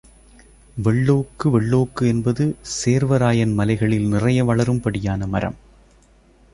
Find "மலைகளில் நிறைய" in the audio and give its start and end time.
3.53-4.43